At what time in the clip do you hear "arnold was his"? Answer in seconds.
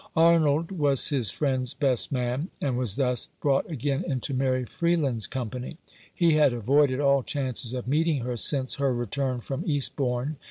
0.15-1.29